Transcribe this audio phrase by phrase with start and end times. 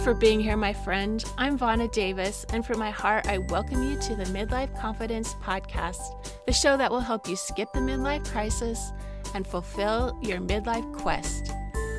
[0.00, 1.22] for being here, my friend.
[1.36, 6.00] I'm Vonna Davis, and from my heart, I welcome you to the Midlife Confidence Podcast,
[6.46, 8.92] the show that will help you skip the midlife crisis
[9.34, 11.52] and fulfill your midlife quest.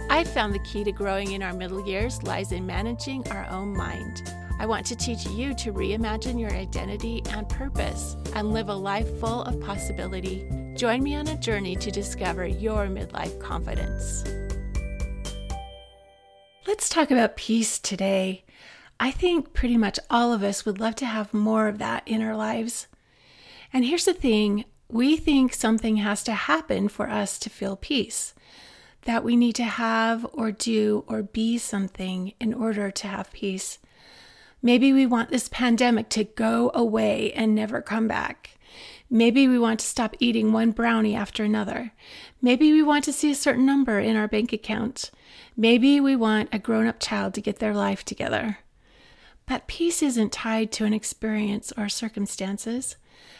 [0.10, 3.76] I found the key to growing in our middle years lies in managing our own
[3.78, 4.34] mind.
[4.60, 9.20] I want to teach you to reimagine your identity and purpose and live a life
[9.20, 10.50] full of possibility.
[10.76, 14.24] Join me on a journey to discover your midlife confidence.
[16.68, 18.44] Let's talk about peace today.
[19.00, 22.22] I think pretty much all of us would love to have more of that in
[22.22, 22.88] our lives.
[23.74, 28.36] And here's the thing we think something has to happen for us to feel peace,
[29.06, 33.80] that we need to have or do or be something in order to have peace.
[34.62, 38.52] Maybe we want this pandemic to go away and never come back.
[39.14, 41.92] Maybe we want to stop eating one brownie after another.
[42.42, 45.12] Maybe we want to see a certain number in our bank account.
[45.58, 48.60] Maybe we want a grown up child to get their life together.
[49.46, 52.96] But peace isn't tied to an experience or circumstances.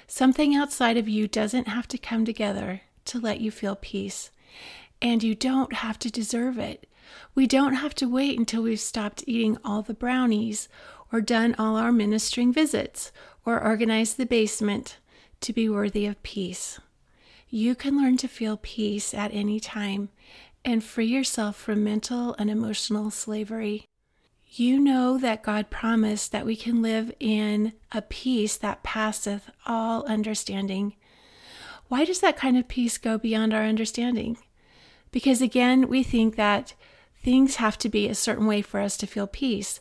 [0.08, 4.30] Something outside of you doesn't have to come together to let you feel peace.
[5.02, 6.86] And you don't have to deserve it.
[7.34, 10.68] We don't have to wait until we've stopped eating all the brownies
[11.14, 13.14] or done all our ministering visits
[13.46, 14.98] or organized the basement
[15.42, 16.80] to be worthy of peace.
[17.50, 20.10] You can learn to feel peace at any time
[20.64, 23.86] and free yourself from mental and emotional slavery.
[24.54, 30.04] You know that God promised that we can live in a peace that passeth all
[30.06, 30.96] understanding.
[31.88, 34.38] Why does that kind of peace go beyond our understanding?
[35.12, 36.74] Because again, we think that
[37.22, 39.80] things have to be a certain way for us to feel peace.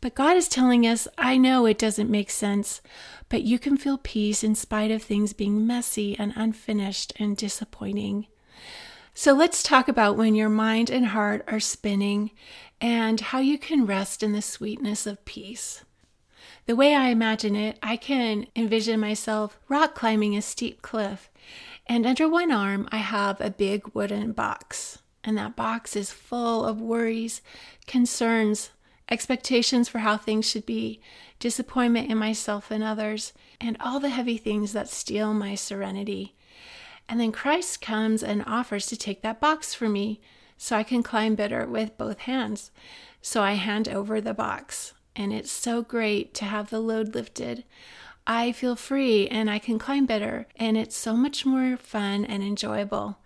[0.00, 2.80] But God is telling us, I know it doesn't make sense,
[3.28, 8.26] but you can feel peace in spite of things being messy and unfinished and disappointing.
[9.12, 12.30] So let's talk about when your mind and heart are spinning
[12.80, 15.84] and how you can rest in the sweetness of peace.
[16.66, 21.30] The way I imagine it, I can envision myself rock climbing a steep cliff,
[21.86, 24.98] and under one arm I have a big wooden box.
[25.24, 27.42] And that box is full of worries,
[27.86, 28.70] concerns,
[29.10, 31.00] expectations for how things should be,
[31.38, 36.34] disappointment in myself and others, and all the heavy things that steal my serenity.
[37.08, 40.20] And then Christ comes and offers to take that box for me
[40.56, 42.70] so I can climb better with both hands.
[43.22, 47.64] So I hand over the box, and it's so great to have the load lifted.
[48.26, 52.42] I feel free and I can climb better, and it's so much more fun and
[52.42, 53.18] enjoyable.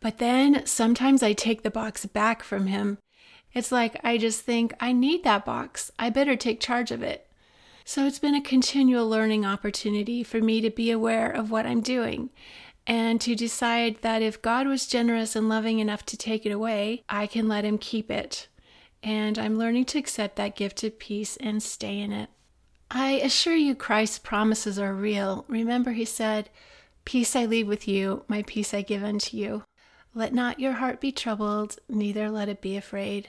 [0.00, 2.98] But then sometimes I take the box back from him
[3.54, 5.90] it's like I just think, I need that box.
[5.98, 7.26] I better take charge of it.
[7.84, 11.82] So it's been a continual learning opportunity for me to be aware of what I'm
[11.82, 12.30] doing
[12.86, 17.02] and to decide that if God was generous and loving enough to take it away,
[17.08, 18.48] I can let Him keep it.
[19.02, 22.30] And I'm learning to accept that gift of peace and stay in it.
[22.90, 25.44] I assure you, Christ's promises are real.
[25.48, 26.50] Remember, He said,
[27.04, 29.62] Peace I leave with you, my peace I give unto you.
[30.14, 33.28] Let not your heart be troubled, neither let it be afraid.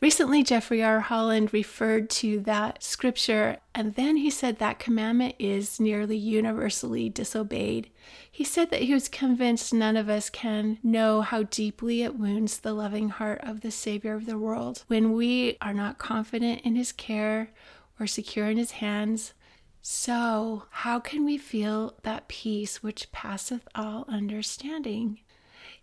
[0.00, 1.00] Recently, Jeffrey R.
[1.00, 7.90] Holland referred to that scripture, and then he said that commandment is nearly universally disobeyed.
[8.30, 12.60] He said that he was convinced none of us can know how deeply it wounds
[12.60, 16.76] the loving heart of the Savior of the world when we are not confident in
[16.76, 17.50] his care
[17.98, 19.34] or secure in his hands.
[19.82, 25.20] So, how can we feel that peace which passeth all understanding?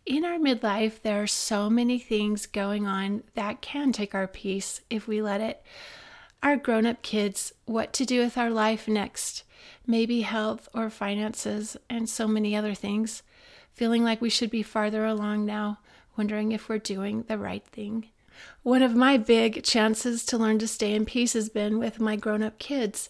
[0.07, 4.79] In our midlife, there are so many things going on that can take our peace
[4.89, 5.61] if we let it.
[6.41, 9.43] Our grown up kids, what to do with our life next,
[9.85, 13.21] maybe health or finances, and so many other things.
[13.73, 15.79] Feeling like we should be farther along now,
[16.15, 18.07] wondering if we're doing the right thing.
[18.63, 22.15] One of my big chances to learn to stay in peace has been with my
[22.15, 23.09] grown up kids.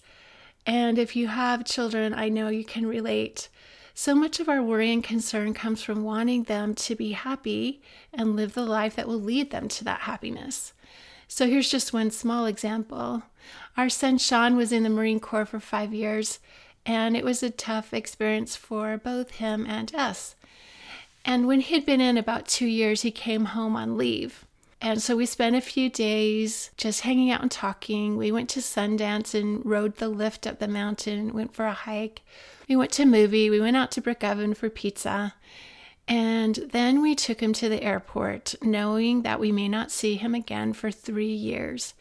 [0.66, 3.50] And if you have children, I know you can relate.
[4.00, 7.82] So much of our worry and concern comes from wanting them to be happy
[8.14, 10.74] and live the life that will lead them to that happiness.
[11.28, 13.24] So here's just one small example.
[13.76, 16.38] Our son Sean was in the Marine Corps for five years,
[16.86, 20.36] and it was a tough experience for both him and us.
[21.26, 24.46] And when he'd been in about two years, he came home on leave.
[24.80, 28.16] And so we spent a few days just hanging out and talking.
[28.16, 32.22] We went to Sundance and rode the lift up the mountain, went for a hike.
[32.70, 35.34] We went to a movie, we went out to Brick Oven for pizza.
[36.08, 40.34] And then we took him to the airport, knowing that we may not see him
[40.34, 41.96] again for three years,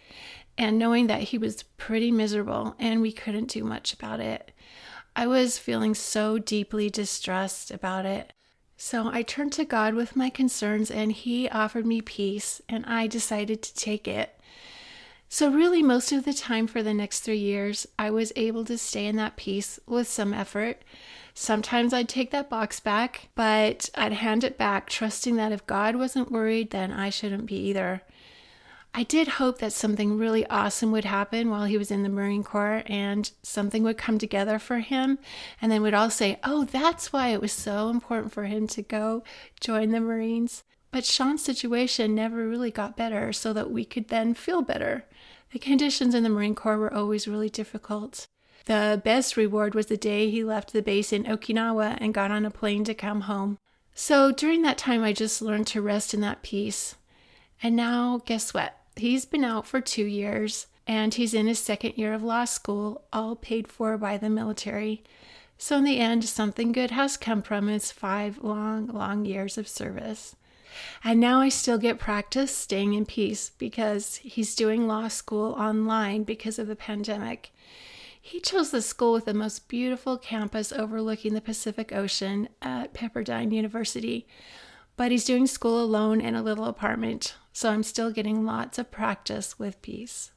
[0.56, 4.52] and knowing that he was pretty miserable and we couldn't do much about it.
[5.16, 8.32] I was feeling so deeply distressed about it.
[8.76, 13.06] So I turned to God with my concerns, and He offered me peace, and I
[13.06, 14.38] decided to take it.
[15.28, 18.78] So, really, most of the time for the next three years, I was able to
[18.78, 20.82] stay in that peace with some effort.
[21.34, 25.96] Sometimes I'd take that box back, but I'd hand it back, trusting that if God
[25.96, 28.02] wasn't worried, then I shouldn't be either.
[28.98, 32.42] I did hope that something really awesome would happen while he was in the Marine
[32.42, 35.18] Corps and something would come together for him.
[35.60, 38.80] And then we'd all say, oh, that's why it was so important for him to
[38.80, 39.22] go
[39.60, 40.64] join the Marines.
[40.92, 45.04] But Sean's situation never really got better so that we could then feel better.
[45.52, 48.26] The conditions in the Marine Corps were always really difficult.
[48.64, 52.46] The best reward was the day he left the base in Okinawa and got on
[52.46, 53.58] a plane to come home.
[53.92, 56.94] So during that time, I just learned to rest in that peace.
[57.62, 58.78] And now, guess what?
[58.96, 63.02] He's been out for two years and he's in his second year of law school,
[63.12, 65.02] all paid for by the military.
[65.58, 69.68] So, in the end, something good has come from his five long, long years of
[69.68, 70.36] service.
[71.02, 76.24] And now I still get practice staying in peace because he's doing law school online
[76.24, 77.52] because of the pandemic.
[78.20, 83.52] He chose the school with the most beautiful campus overlooking the Pacific Ocean at Pepperdine
[83.52, 84.26] University,
[84.96, 88.90] but he's doing school alone in a little apartment, so I'm still getting lots of
[88.90, 90.30] practice with peace.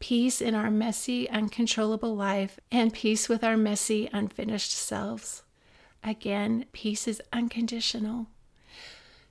[0.00, 5.44] Peace in our messy, uncontrollable life, and peace with our messy, unfinished selves.
[6.02, 8.26] Again, peace is unconditional.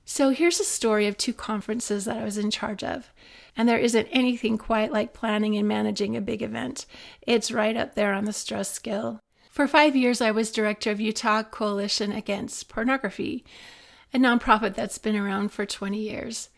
[0.06, 3.12] So here's a story of two conferences that I was in charge of.
[3.54, 6.86] And there isn't anything quite like planning and managing a big event.
[7.20, 9.20] It's right up there on the stress scale.
[9.50, 13.44] For five years, I was director of Utah Coalition Against Pornography,
[14.14, 16.48] a nonprofit that's been around for 20 years.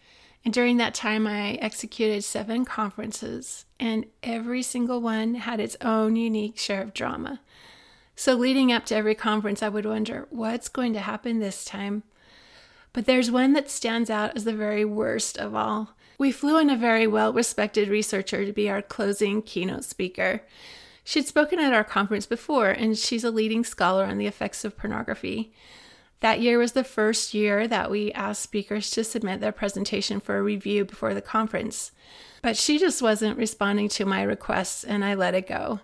[0.46, 6.14] And during that time, I executed seven conferences, and every single one had its own
[6.14, 7.40] unique share of drama.
[8.14, 12.04] So, leading up to every conference, I would wonder what's going to happen this time?
[12.93, 15.96] But there's one that stands out as the very worst of all.
[16.16, 20.42] We flew in a very well respected researcher to be our closing keynote speaker.
[21.02, 24.76] She'd spoken at our conference before, and she's a leading scholar on the effects of
[24.76, 25.52] pornography.
[26.26, 30.37] That year was the first year that we asked speakers to submit their presentation for
[30.37, 31.93] a review before the conference.
[32.43, 35.78] But she just wasn't responding to my requests, and I let it go.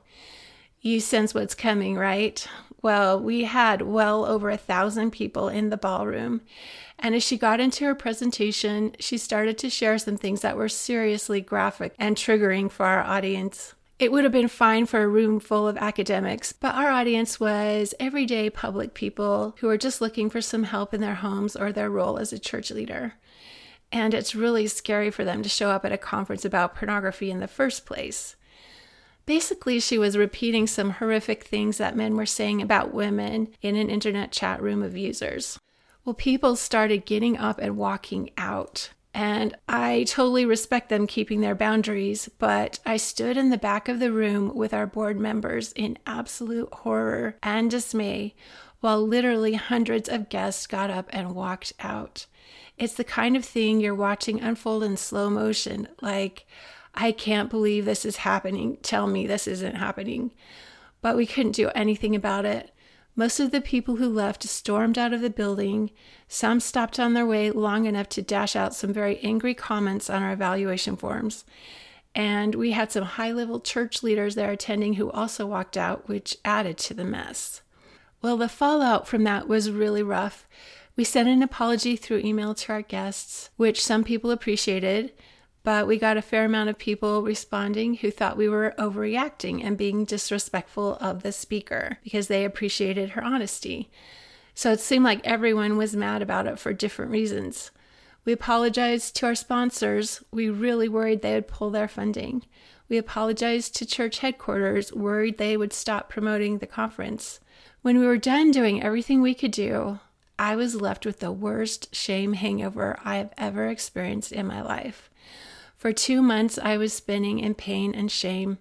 [0.81, 2.45] You sense what's coming, right?
[2.83, 6.41] Well, we had well over a thousand people in the ballroom,
[6.99, 10.69] and as she got into her presentation, she started to share some things that were
[10.69, 13.75] seriously graphic and triggering for our audience.
[14.03, 17.95] It would have been fine for a room full of academics, but our audience was
[18.01, 21.89] everyday public people who are just looking for some help in their homes or their
[21.89, 23.15] role as a church leader.
[23.93, 27.39] And it's really scary for them to show up at a conference about pornography in
[27.39, 28.35] the first place.
[29.25, 33.89] Basically, she was repeating some horrific things that men were saying about women in an
[33.89, 35.61] internet chat room of users.
[36.05, 38.91] Well, people started getting up and walking out.
[39.15, 44.01] And I totally respect them keeping their boundaries, but I stood in the back of
[44.01, 48.35] the room with our board members in absolute horror and dismay
[48.81, 52.27] while literally hundreds of guests got up and walked out.
[52.79, 56.47] It's the kind of thing you're watching unfold in slow motion, like,
[56.95, 58.77] I can't believe this is happening.
[58.83, 60.33] Tell me this isn't happening.
[61.01, 62.71] But we couldn't do anything about it.
[63.15, 65.91] Most of the people who left stormed out of the building.
[66.29, 70.23] Some stopped on their way long enough to dash out some very angry comments on
[70.23, 71.45] our evaluation forms.
[72.15, 76.37] And we had some high level church leaders there attending who also walked out, which
[76.45, 77.63] added to the mess.
[78.23, 80.47] Well, the fallout from that was really rough.
[80.97, 85.13] We sent an apology through email to our guests, which some people appreciated
[85.63, 89.79] but we got a fair amount of people responding who thought we were overreacting and
[89.79, 93.91] being disrespectful of the speaker because they appreciated her honesty.
[94.55, 97.71] So it seemed like everyone was mad about it for different reasons.
[98.25, 100.23] We apologized to our sponsors.
[100.31, 102.45] We really worried they would pull their funding.
[102.89, 107.41] We apologized to church headquarters, worried they would stop promoting the conference.
[107.81, 109.99] When we were done doing everything we could do,
[110.39, 115.11] I was left with the worst shame hangover I have ever experienced in my life.
[115.83, 118.59] For two months, I was spinning in pain and shame.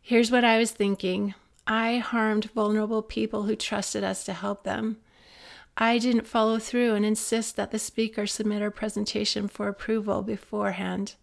[0.00, 1.34] Here's what I was thinking
[1.66, 4.98] I harmed vulnerable people who trusted us to help them.
[5.76, 11.16] I didn't follow through and insist that the speaker submit her presentation for approval beforehand.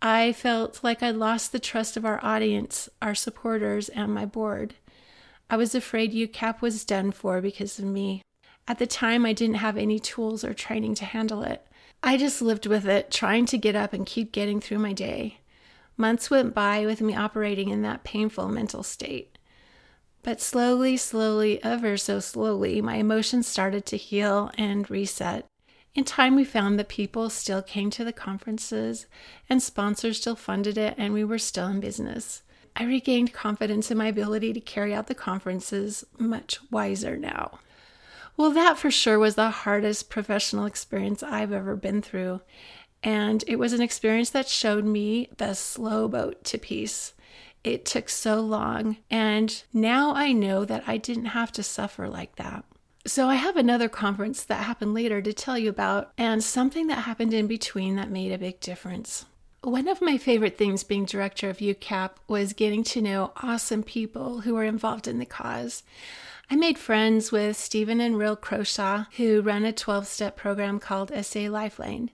[0.00, 4.76] I felt like I'd lost the trust of our audience, our supporters, and my board.
[5.50, 8.22] I was afraid UCAP was done for because of me.
[8.68, 11.66] At the time, I didn't have any tools or training to handle it.
[12.06, 15.38] I just lived with it, trying to get up and keep getting through my day.
[15.96, 19.38] Months went by with me operating in that painful mental state.
[20.22, 25.46] But slowly, slowly, ever so slowly, my emotions started to heal and reset.
[25.94, 29.06] In time, we found that people still came to the conferences
[29.48, 32.42] and sponsors still funded it, and we were still in business.
[32.76, 37.60] I regained confidence in my ability to carry out the conferences much wiser now.
[38.36, 42.40] Well, that for sure was the hardest professional experience I've ever been through.
[43.02, 47.12] And it was an experience that showed me the slow boat to peace.
[47.62, 52.36] It took so long, and now I know that I didn't have to suffer like
[52.36, 52.64] that.
[53.06, 57.04] So, I have another conference that happened later to tell you about, and something that
[57.04, 59.26] happened in between that made a big difference.
[59.62, 64.40] One of my favorite things being director of UCAP was getting to know awesome people
[64.40, 65.82] who were involved in the cause.
[66.50, 71.10] I made friends with Stephen and Rhyll Croshaw, who run a 12 step program called
[71.24, 72.10] SA Lifeline.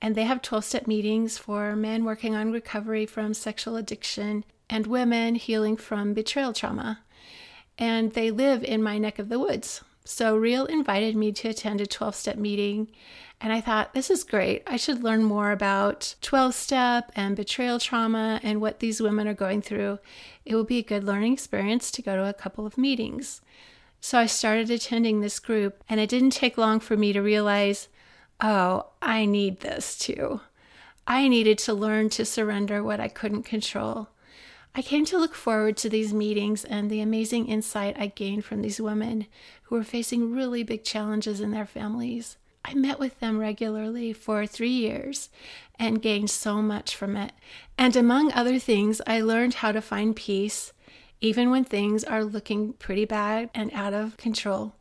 [0.00, 4.86] And they have 12 step meetings for men working on recovery from sexual addiction and
[4.86, 7.00] women healing from betrayal trauma.
[7.76, 9.82] And they live in my neck of the woods.
[10.10, 12.88] So, Rhyll invited me to attend a 12 step meeting,
[13.42, 14.62] and I thought, this is great.
[14.66, 19.34] I should learn more about 12 step and betrayal trauma and what these women are
[19.34, 19.98] going through.
[20.46, 23.42] It will be a good learning experience to go to a couple of meetings.
[24.00, 27.88] So, I started attending this group, and it didn't take long for me to realize,
[28.40, 30.40] oh, I need this too.
[31.06, 34.08] I needed to learn to surrender what I couldn't control.
[34.78, 38.62] I came to look forward to these meetings and the amazing insight I gained from
[38.62, 39.26] these women
[39.64, 42.36] who were facing really big challenges in their families.
[42.64, 45.30] I met with them regularly for three years
[45.80, 47.32] and gained so much from it.
[47.76, 50.72] And among other things, I learned how to find peace
[51.20, 54.76] even when things are looking pretty bad and out of control.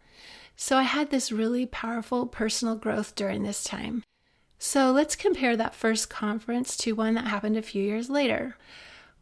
[0.55, 4.03] So I had this really powerful personal growth during this time.
[4.59, 8.57] So let's compare that first conference to one that happened a few years later.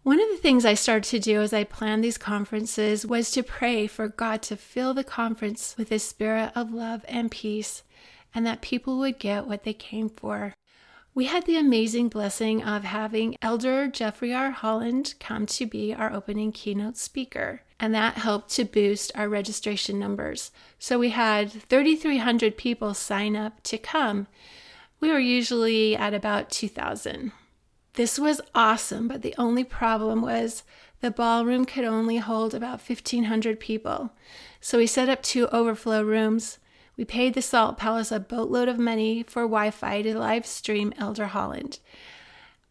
[0.06, 3.42] One of the things I started to do as I planned these conferences was to
[3.42, 7.82] pray for God to fill the conference with His spirit of love and peace,
[8.32, 10.54] and that people would get what they came for.
[11.16, 14.52] We had the amazing blessing of having Elder Jeffrey R.
[14.52, 19.98] Holland come to be our opening keynote speaker, and that helped to boost our registration
[19.98, 20.52] numbers.
[20.78, 24.28] So we had 3,300 people sign up to come.
[25.00, 27.32] We were usually at about 2,000.
[27.96, 30.64] This was awesome, but the only problem was
[31.00, 34.12] the ballroom could only hold about 1,500 people.
[34.60, 36.60] So we set up two overflow rooms.
[36.98, 40.94] We paid the Salt Palace a boatload of money for Wi Fi to live stream
[40.98, 41.80] Elder Holland.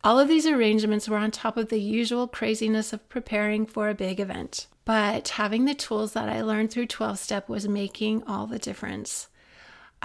[0.03, 3.95] All of these arrangements were on top of the usual craziness of preparing for a
[3.95, 4.67] big event.
[4.85, 9.29] But having the tools that I learned through 12 step was making all the difference.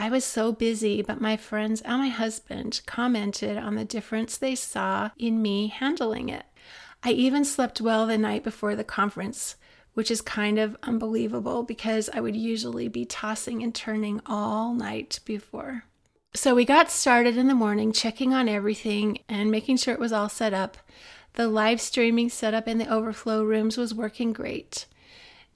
[0.02, 4.56] I was so busy, but my friends and my husband commented on the difference they
[4.56, 6.46] saw in me handling it.
[7.04, 9.58] I even slept well the night before the conference,
[9.96, 15.20] which is kind of unbelievable because I would usually be tossing and turning all night
[15.26, 15.84] before.
[16.34, 20.14] So we got started in the morning, checking on everything and making sure it was
[20.14, 20.78] all set up.
[21.34, 24.86] The live streaming setup in the overflow rooms was working great.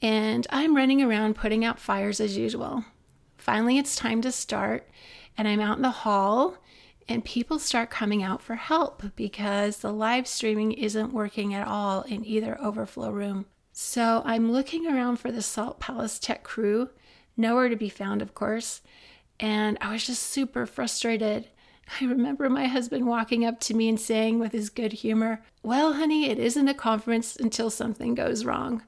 [0.02, 2.84] And I'm running around putting out fires as usual.
[3.44, 4.88] Finally, it's time to start,
[5.38, 6.56] and I'm out in the hall,
[7.10, 12.04] and people start coming out for help because the live streaming isn't working at all
[12.04, 13.46] in either overflow room.
[13.74, 16.92] So I'm looking around for the Salt Palace tech crew,
[17.36, 18.80] nowhere to be found, of course,
[19.42, 21.50] and I was just super frustrated.
[22.00, 25.96] I remember my husband walking up to me and saying with his good humor, Well,
[25.96, 28.84] honey, it isn't a conference until something goes wrong.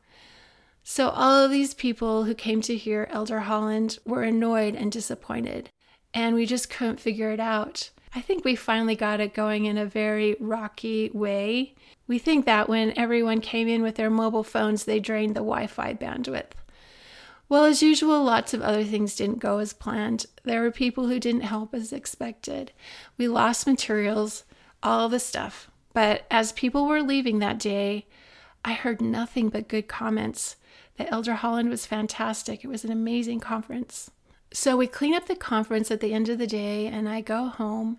[0.88, 5.72] So, all of these people who came to hear Elder Holland were annoyed and disappointed,
[6.14, 7.90] and we just couldn't figure it out.
[8.14, 11.74] I think we finally got it going in a very rocky way.
[12.06, 15.66] We think that when everyone came in with their mobile phones, they drained the Wi
[15.66, 16.52] Fi bandwidth.
[17.50, 20.28] Well, as usual, lots of other things didn't go as planned.
[20.44, 22.74] There were people who didn't help as expected.
[23.18, 24.44] We lost materials,
[24.84, 25.72] all the stuff.
[25.94, 28.06] But as people were leaving that day,
[28.64, 30.58] I heard nothing but good comments
[30.98, 32.64] that Elder Holland was fantastic.
[32.64, 34.12] It was an amazing conference.
[34.54, 37.48] So we clean up the conference at the end of the day, and I go
[37.48, 37.98] home,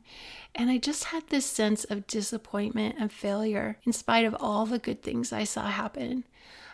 [0.55, 4.79] and I just had this sense of disappointment and failure in spite of all the
[4.79, 6.25] good things I saw happen.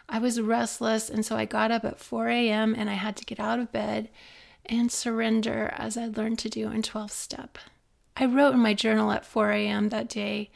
[0.09, 2.75] I was restless, and so I got up at 4 a.m.
[2.77, 4.09] and I had to get out of bed
[4.67, 7.59] and surrender as I learned to do in 12 step.
[8.17, 9.89] I wrote in my journal at 4 a.m.
[9.89, 10.51] that day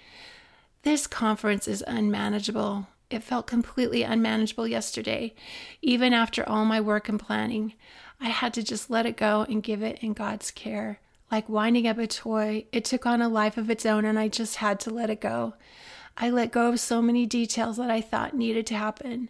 [0.82, 2.86] this conference is unmanageable.
[3.08, 5.34] It felt completely unmanageable yesterday.
[5.80, 7.74] Even after all my work and planning,
[8.20, 10.98] I had to just let it go and give it in God's care.
[11.30, 14.28] Like winding up a toy, it took on a life of its own, and I
[14.28, 15.54] just had to let it go.
[16.18, 19.28] I let go of so many details that I thought needed to happen.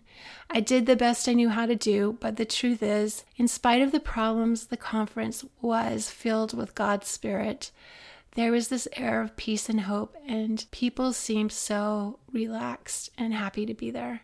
[0.49, 3.83] I did the best I knew how to do, but the truth is, in spite
[3.83, 7.73] of the problems, the conference was filled with God's Spirit.
[8.37, 13.65] There was this air of peace and hope, and people seemed so relaxed and happy
[13.65, 14.21] to be there.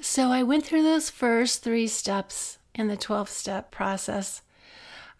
[0.00, 4.42] So I went through those first three steps in the 12 step process.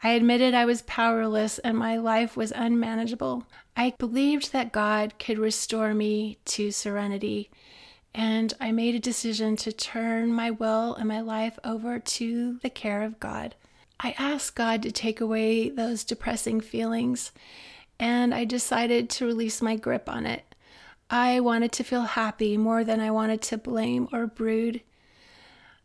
[0.04, 3.48] I admitted I was powerless and my life was unmanageable.
[3.76, 7.50] I believed that God could restore me to serenity,
[8.14, 12.70] and I made a decision to turn my will and my life over to the
[12.70, 13.56] care of God.
[13.98, 17.32] I asked God to take away those depressing feelings,
[18.00, 20.54] and I decided to release my grip on it.
[21.10, 24.80] I wanted to feel happy more than I wanted to blame or brood.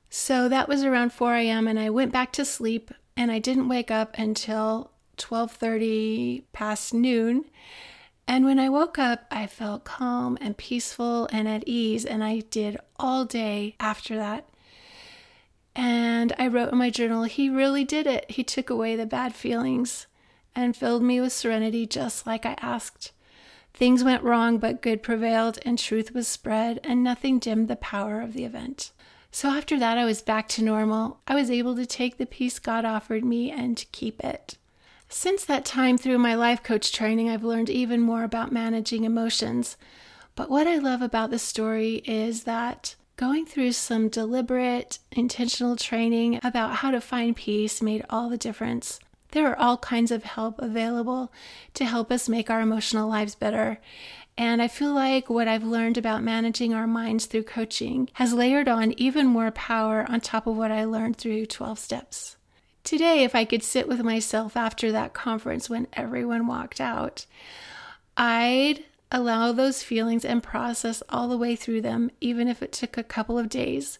[0.10, 1.68] So that was around 4 a.m.
[1.68, 7.46] and I went back to sleep and I didn't wake up until 12:30 past noon.
[8.28, 12.40] And when I woke up, I felt calm and peaceful and at ease, and I
[12.40, 14.50] did all day after that.
[15.76, 18.32] And I wrote in my journal, He really did it.
[18.32, 20.08] He took away the bad feelings
[20.56, 23.12] and filled me with serenity just like I asked.
[23.74, 28.22] Things went wrong, but good prevailed, and truth was spread, and nothing dimmed the power
[28.22, 28.92] of the event.
[29.32, 31.20] So after that, I was back to normal.
[31.28, 34.58] I was able to take the peace God offered me and to keep it.
[35.10, 39.76] Since that time through my life coach training, I've learned even more about managing emotions.
[40.36, 46.40] But what I love about the story is that going through some deliberate, intentional training
[46.44, 49.00] about how to find peace made all the difference.
[49.36, 51.30] There are all kinds of help available
[51.74, 53.82] to help us make our emotional lives better.
[54.38, 58.70] And I feel like what I've learned about managing our minds through coaching has layered
[58.70, 62.38] on even more power on top of what I learned through 12 steps.
[62.86, 67.26] Today, if I could sit with myself after that conference when everyone walked out,
[68.16, 72.98] I'd allow those feelings and process all the way through them, even if it took
[72.98, 74.00] a couple of days.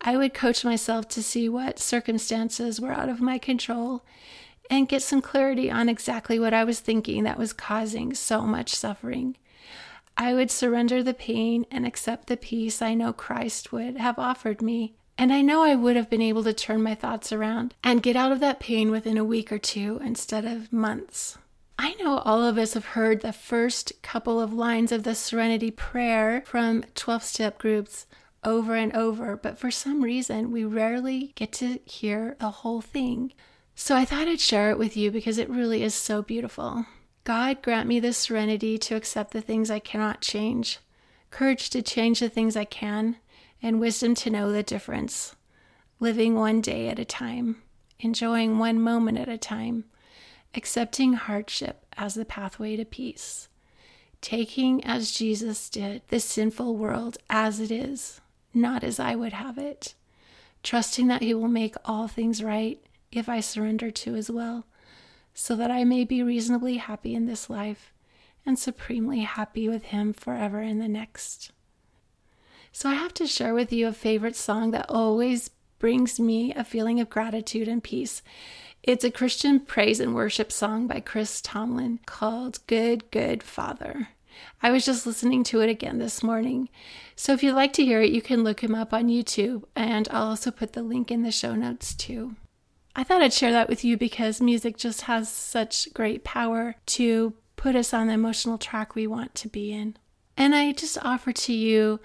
[0.00, 4.04] I would coach myself to see what circumstances were out of my control
[4.70, 8.74] and get some clarity on exactly what I was thinking that was causing so much
[8.74, 9.36] suffering.
[10.16, 14.60] I would surrender the pain and accept the peace I know Christ would have offered
[14.60, 14.94] me.
[15.16, 18.16] And I know I would have been able to turn my thoughts around and get
[18.16, 21.38] out of that pain within a week or two instead of months.
[21.78, 25.70] I know all of us have heard the first couple of lines of the Serenity
[25.70, 28.06] Prayer from 12 step groups
[28.44, 33.32] over and over, but for some reason we rarely get to hear the whole thing.
[33.80, 36.84] So I thought I'd share it with you because it really is so beautiful.
[37.22, 40.80] God, grant me the serenity to accept the things I cannot change,
[41.30, 43.18] courage to change the things I can,
[43.62, 45.36] and wisdom to know the difference.
[46.00, 47.62] Living one day at a time,
[48.00, 49.84] enjoying one moment at a time,
[50.56, 53.46] accepting hardship as the pathway to peace,
[54.20, 58.20] taking as Jesus did the sinful world as it is,
[58.52, 59.94] not as I would have it,
[60.64, 62.80] trusting that He will make all things right
[63.10, 64.66] if I surrender to His will
[65.34, 67.92] so that I may be reasonably happy in this life
[68.44, 71.52] and supremely happy with Him forever in the next.
[72.72, 76.64] So, I have to share with you a favorite song that always brings me a
[76.64, 78.22] feeling of gratitude and peace.
[78.82, 84.08] It's a Christian praise and worship song by Chris Tomlin called Good, Good Father.
[84.62, 86.68] I was just listening to it again this morning.
[87.16, 90.08] So if you'd like to hear it, you can look him up on YouTube, and
[90.10, 92.36] I'll also put the link in the show notes too.
[92.98, 97.32] I thought I'd share that with you because music just has such great power to
[97.54, 99.96] put us on the emotional track we want to be in.
[100.36, 102.00] And I just offer to you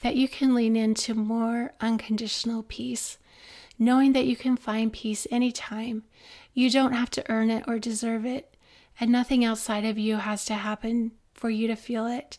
[0.00, 3.18] that you can lean into more unconditional peace,
[3.78, 6.04] knowing that you can find peace anytime.
[6.54, 8.56] You don't have to earn it or deserve it,
[8.98, 12.38] and nothing outside of you has to happen for you to feel it.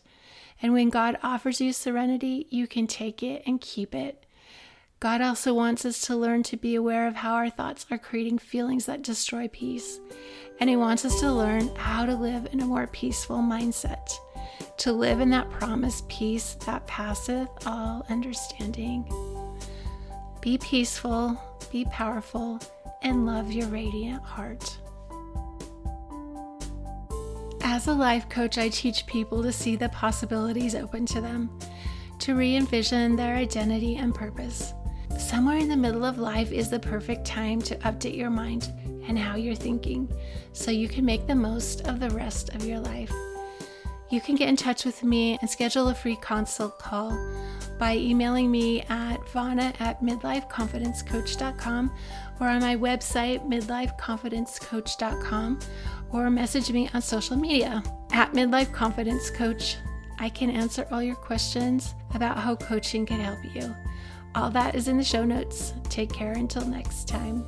[0.60, 4.19] And when God offers you serenity, you can take it and keep it.
[5.00, 8.36] God also wants us to learn to be aware of how our thoughts are creating
[8.36, 9.98] feelings that destroy peace.
[10.60, 14.12] And He wants us to learn how to live in a more peaceful mindset,
[14.76, 19.10] to live in that promised peace that passeth all understanding.
[20.42, 21.40] Be peaceful,
[21.72, 22.60] be powerful,
[23.00, 24.78] and love your radiant heart.
[27.62, 31.58] As a life coach, I teach people to see the possibilities open to them,
[32.18, 34.74] to re envision their identity and purpose.
[35.30, 38.72] Somewhere in the middle of life is the perfect time to update your mind
[39.06, 40.12] and how you're thinking
[40.52, 43.12] so you can make the most of the rest of your life.
[44.10, 47.16] You can get in touch with me and schedule a free consult call
[47.78, 51.92] by emailing me at vonna at midlifeconfidencecoach.com
[52.40, 55.60] or on my website, midlifeconfidencecoach.com,
[56.10, 59.76] or message me on social media at Midlife Confidence Coach.
[60.18, 63.72] I can answer all your questions about how coaching can help you.
[64.34, 65.74] All that is in the show notes.
[65.88, 67.44] Take care until next time.